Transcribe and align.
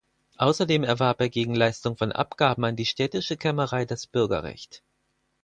Außerdem 0.39 0.83
erwarb 0.83 1.21
er 1.21 1.29
gegen 1.29 1.53
Leistung 1.53 1.95
von 1.95 2.11
Abgaben 2.11 2.65
an 2.65 2.75
die 2.75 2.87
städtische 2.87 3.37
Kämmerei 3.37 3.85
das 3.85 4.07
Bürgerrecht. 4.07 4.81